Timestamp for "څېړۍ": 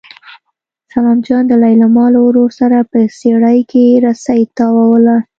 3.19-3.59